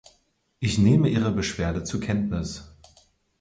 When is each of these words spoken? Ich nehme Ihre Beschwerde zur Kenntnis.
Ich 0.59 0.79
nehme 0.79 1.09
Ihre 1.09 1.31
Beschwerde 1.31 1.83
zur 1.83 1.99
Kenntnis. 1.99 2.73